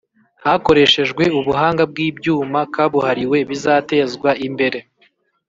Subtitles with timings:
[0.45, 4.79] hakoreshejwe ubuhanga bw'ibyuma kabuhariwe bizatezwa imbere